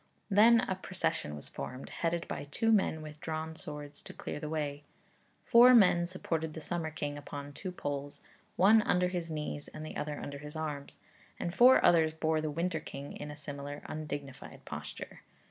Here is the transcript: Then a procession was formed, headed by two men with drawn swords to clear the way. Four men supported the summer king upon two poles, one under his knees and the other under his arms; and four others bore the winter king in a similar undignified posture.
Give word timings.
Then 0.31 0.61
a 0.61 0.73
procession 0.73 1.35
was 1.35 1.47
formed, 1.47 1.89
headed 1.91 2.27
by 2.27 2.45
two 2.45 2.71
men 2.71 3.03
with 3.03 3.19
drawn 3.21 3.55
swords 3.55 4.01
to 4.01 4.13
clear 4.13 4.39
the 4.39 4.49
way. 4.49 4.81
Four 5.45 5.75
men 5.75 6.07
supported 6.07 6.55
the 6.55 6.59
summer 6.59 6.89
king 6.89 7.19
upon 7.19 7.53
two 7.53 7.71
poles, 7.71 8.19
one 8.55 8.81
under 8.81 9.09
his 9.09 9.29
knees 9.29 9.67
and 9.67 9.85
the 9.85 9.95
other 9.95 10.19
under 10.19 10.39
his 10.39 10.55
arms; 10.55 10.97
and 11.39 11.53
four 11.53 11.85
others 11.85 12.15
bore 12.15 12.41
the 12.41 12.49
winter 12.49 12.79
king 12.79 13.15
in 13.15 13.29
a 13.29 13.37
similar 13.37 13.83
undignified 13.85 14.65
posture. 14.65 15.21